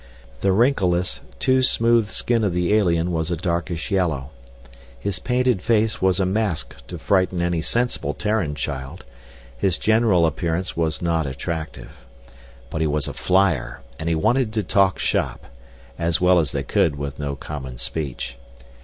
[0.41, 4.31] The wrinkleless, too smooth skin of the alien was a darkish yellow.
[4.97, 9.05] His painted face was a mask to frighten any sensible Terran child;
[9.55, 11.91] his general appearance was not attractive.
[12.71, 15.45] But he was a flyer, and he wanted to talk shop,
[15.99, 18.37] as well as they could with no common speech.